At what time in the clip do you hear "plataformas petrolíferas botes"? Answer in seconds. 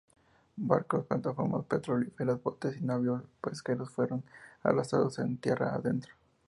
1.05-2.75